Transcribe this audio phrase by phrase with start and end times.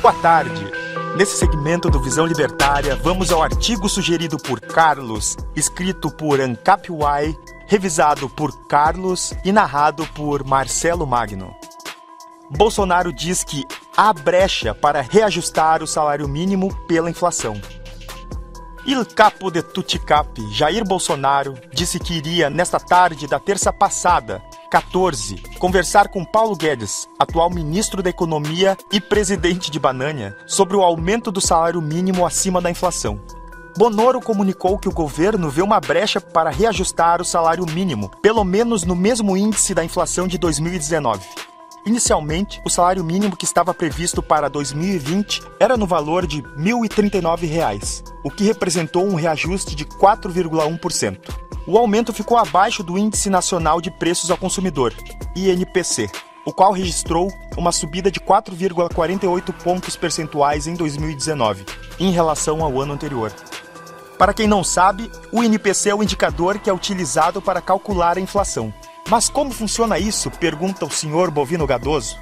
[0.00, 0.64] Boa tarde.
[1.14, 7.36] Nesse segmento do Visão Libertária, vamos ao artigo sugerido por Carlos, escrito por Ancap Y,
[7.66, 11.54] revisado por Carlos e narrado por Marcelo Magno.
[12.50, 17.60] Bolsonaro diz que há brecha para reajustar o salário mínimo pela inflação.
[18.86, 25.42] Il capo de Tuticap, Jair Bolsonaro, disse que iria, nesta tarde da terça passada, 14.
[25.58, 31.32] Conversar com Paulo Guedes, atual ministro da Economia e presidente de Banânia, sobre o aumento
[31.32, 33.20] do salário mínimo acima da inflação.
[33.76, 38.84] Bonoro comunicou que o governo vê uma brecha para reajustar o salário mínimo, pelo menos
[38.84, 41.20] no mesmo índice da inflação de 2019.
[41.84, 48.04] Inicialmente, o salário mínimo que estava previsto para 2020 era no valor de R$ 1.039,
[48.22, 53.90] o que representou um reajuste de 4,1% o aumento ficou abaixo do Índice Nacional de
[53.90, 54.94] Preços ao Consumidor,
[55.36, 56.10] INPC,
[56.44, 61.64] o qual registrou uma subida de 4,48 pontos percentuais em 2019,
[61.98, 63.32] em relação ao ano anterior.
[64.18, 68.20] Para quem não sabe, o INPC é o indicador que é utilizado para calcular a
[68.20, 68.72] inflação.
[69.08, 70.30] Mas como funciona isso?
[70.30, 72.18] pergunta o senhor Bovino Gadoso.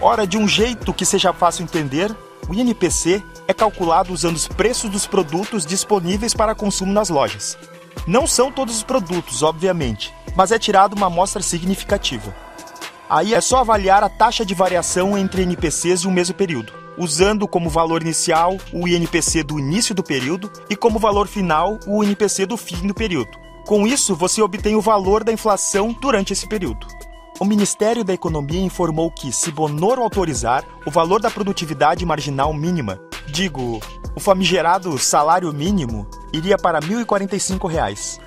[0.00, 2.14] Ora, de um jeito que seja fácil entender,
[2.48, 7.58] o INPC é calculado usando os preços dos produtos disponíveis para consumo nas lojas.
[8.06, 12.34] Não são todos os produtos, obviamente, mas é tirada uma amostra significativa.
[13.08, 17.46] Aí é só avaliar a taxa de variação entre NPCs de um mesmo período, usando
[17.46, 22.46] como valor inicial o INPC do início do período e como valor final o INPC
[22.46, 23.38] do fim do período.
[23.66, 26.86] Com isso, você obtém o valor da inflação durante esse período.
[27.40, 33.00] O Ministério da Economia informou que, se Bonoro autorizar, o valor da produtividade marginal mínima,
[33.26, 33.80] digo,
[34.14, 36.06] o famigerado salário mínimo,
[36.36, 38.20] iria para R$ 1.045.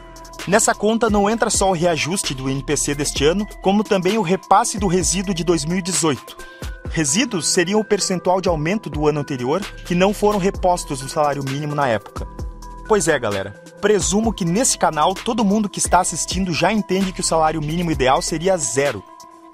[0.48, 4.80] Nessa conta não entra só o reajuste do INPC deste ano, como também o repasse
[4.80, 6.38] do resíduo de 2018.
[6.90, 11.44] Resíduos seriam o percentual de aumento do ano anterior que não foram repostos no salário
[11.44, 12.26] mínimo na época.
[12.88, 13.52] Pois é, galera.
[13.82, 17.92] Presumo que nesse canal todo mundo que está assistindo já entende que o salário mínimo
[17.92, 19.04] ideal seria zero.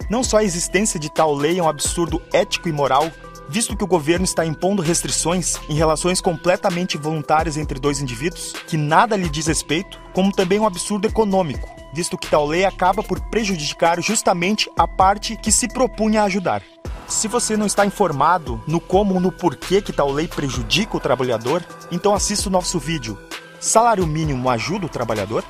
[0.09, 3.09] Não só a existência de tal lei é um absurdo ético e moral,
[3.49, 8.77] visto que o governo está impondo restrições em relações completamente voluntárias entre dois indivíduos, que
[8.77, 13.19] nada lhe diz respeito, como também um absurdo econômico, visto que tal lei acaba por
[13.19, 16.63] prejudicar justamente a parte que se propunha a ajudar.
[17.07, 20.99] Se você não está informado no como ou no porquê que tal lei prejudica o
[20.99, 23.17] trabalhador, então assista o nosso vídeo
[23.63, 25.41] Salário mínimo ajuda o trabalhador?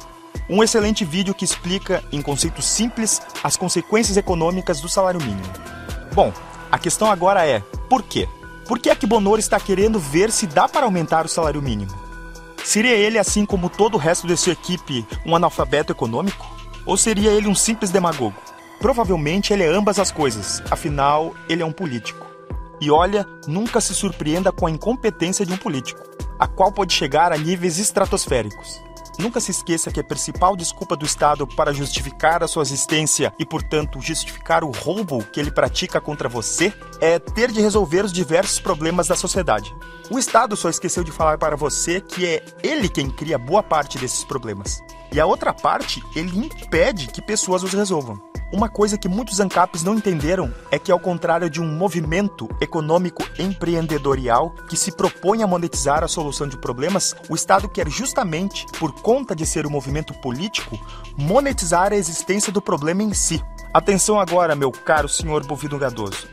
[0.47, 5.41] Um excelente vídeo que explica, em conceitos simples, as consequências econômicas do salário mínimo.
[6.13, 6.31] Bom,
[6.71, 8.27] a questão agora é: por quê?
[8.67, 11.93] Por que é que Bonoro está querendo ver se dá para aumentar o salário mínimo?
[12.63, 16.43] Seria ele, assim como todo o resto de sua equipe, um analfabeto econômico?
[16.87, 18.33] Ou seria ele um simples demagogo?
[18.79, 22.25] Provavelmente ele é ambas as coisas, afinal, ele é um político.
[22.81, 26.01] E olha, nunca se surpreenda com a incompetência de um político,
[26.39, 28.81] a qual pode chegar a níveis estratosféricos.
[29.19, 33.45] Nunca se esqueça que a principal desculpa do Estado para justificar a sua existência e,
[33.45, 38.59] portanto, justificar o roubo que ele pratica contra você é ter de resolver os diversos
[38.59, 39.75] problemas da sociedade.
[40.09, 43.97] O Estado só esqueceu de falar para você que é ele quem cria boa parte
[43.97, 44.81] desses problemas.
[45.11, 48.32] E a outra parte, ele impede que pessoas os resolvam.
[48.53, 53.23] Uma coisa que muitos ANCAPs não entenderam é que, ao contrário de um movimento econômico
[53.39, 58.91] empreendedorial que se propõe a monetizar a solução de problemas, o Estado quer justamente, por
[58.91, 60.79] conta de ser um movimento político,
[61.17, 63.43] monetizar a existência do problema em si.
[63.73, 66.27] Atenção agora, meu caro senhor Bovido Gadoso.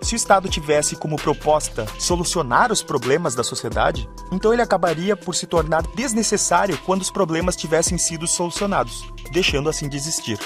[0.00, 5.34] Se o Estado tivesse como proposta solucionar os problemas da sociedade, então ele acabaria por
[5.34, 10.38] se tornar desnecessário quando os problemas tivessem sido solucionados, deixando assim de existir.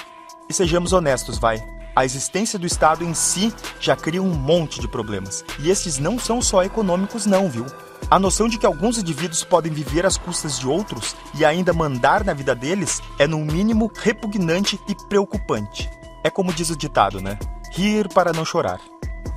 [0.48, 1.62] E sejamos honestos, vai.
[1.94, 5.44] A existência do Estado em si já cria um monte de problemas.
[5.58, 7.66] E esses não são só econômicos, não, viu?
[8.10, 12.24] A noção de que alguns indivíduos podem viver às custas de outros e ainda mandar
[12.24, 15.90] na vida deles é, no mínimo, repugnante e preocupante.
[16.24, 17.38] É como diz o ditado, né?
[17.72, 18.80] Rir para não chorar.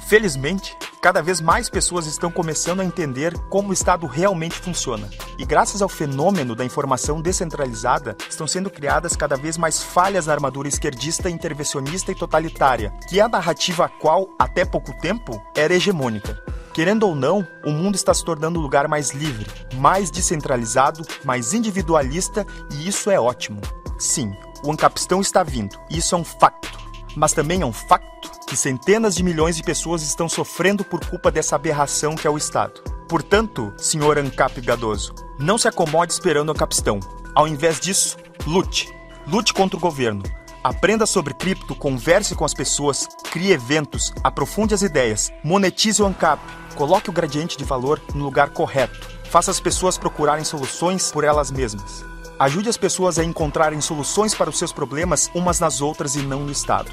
[0.08, 5.10] Felizmente, cada vez mais pessoas estão começando a entender como o Estado realmente funciona.
[5.38, 10.34] E graças ao fenômeno da informação descentralizada, estão sendo criadas cada vez mais falhas na
[10.34, 15.74] armadura esquerdista, intervencionista e totalitária, que é a narrativa a qual, até pouco tempo, era
[15.74, 16.40] hegemônica.
[16.72, 21.54] Querendo ou não, o mundo está se tornando um lugar mais livre, mais descentralizado, mais
[21.54, 23.60] individualista, e isso é ótimo.
[23.98, 24.32] Sim,
[24.64, 26.80] o Ancapistão está vindo, isso é um facto.
[27.16, 28.11] Mas também é um facto
[28.52, 32.38] que centenas de milhões de pessoas estão sofrendo por culpa dessa aberração que é o
[32.38, 32.82] Estado.
[33.08, 37.00] Portanto, senhor Ancap Gadoso, não se acomode esperando o capistão.
[37.34, 38.94] Ao invés disso, lute.
[39.26, 40.22] Lute contra o governo.
[40.62, 46.42] Aprenda sobre cripto, converse com as pessoas, crie eventos, aprofunde as ideias, monetize o ANCAP,
[46.76, 51.52] coloque o gradiente de valor no lugar correto, faça as pessoas procurarem soluções por elas
[51.52, 52.04] mesmas.
[52.38, 56.42] Ajude as pessoas a encontrarem soluções para os seus problemas umas nas outras e não
[56.42, 56.92] no Estado.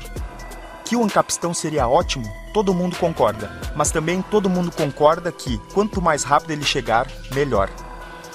[0.88, 6.00] Que o Ancapistão seria ótimo, todo mundo concorda, mas também todo mundo concorda que quanto
[6.00, 7.68] mais rápido ele chegar, melhor.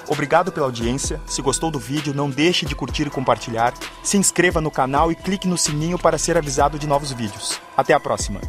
[0.07, 1.19] Obrigado pela audiência.
[1.25, 3.73] Se gostou do vídeo, não deixe de curtir e compartilhar.
[4.03, 7.59] Se inscreva no canal e clique no sininho para ser avisado de novos vídeos.
[7.75, 8.39] Até a próxima!